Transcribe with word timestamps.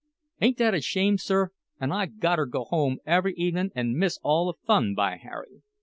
Ain't 0.41 0.57
that 0.57 0.73
a 0.73 0.81
shame, 0.81 1.19
sir? 1.19 1.49
An' 1.79 1.91
I 1.91 2.07
gotter 2.07 2.47
go 2.47 2.63
home 2.63 2.97
every 3.05 3.35
evenin' 3.35 3.69
an' 3.75 3.95
miss 3.99 4.17
all 4.23 4.47
the 4.47 4.57
fun, 4.65 4.95
by 4.95 5.17
Harry! 5.17 5.61